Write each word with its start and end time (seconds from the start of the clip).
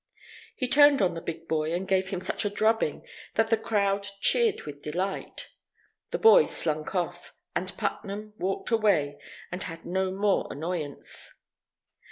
He 0.55 0.67
turned 0.67 0.99
on 0.99 1.13
the 1.13 1.21
big 1.21 1.47
boy, 1.47 1.75
and 1.75 1.87
gave 1.87 2.09
him 2.09 2.21
such 2.21 2.43
a 2.43 2.49
drubbing 2.49 3.05
that 3.35 3.51
the 3.51 3.55
crowd 3.57 4.07
cheered 4.19 4.63
with 4.63 4.81
delight. 4.81 5.51
The 6.09 6.17
boy 6.17 6.47
slunk 6.47 6.95
off, 6.95 7.35
and 7.55 7.77
Putnam 7.77 8.33
walked 8.39 8.71
away 8.71 9.19
and 9.51 9.61
had 9.61 9.85
no 9.85 10.09
more 10.11 10.47
annoyance. 10.49 11.35